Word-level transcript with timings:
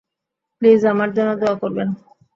Please, 0.61 0.81
আমার 0.85 1.09
জন্য 1.15 1.31
দোয়া 1.41 1.55
করবেন। 1.61 1.89